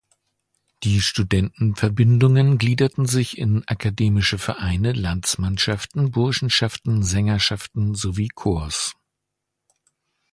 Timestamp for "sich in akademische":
3.05-4.39